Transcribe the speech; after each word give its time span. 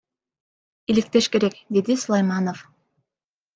Иликтеш 0.89 1.25
керек,— 1.31 1.55
деди 1.73 1.95
Сулайманов. 2.01 2.57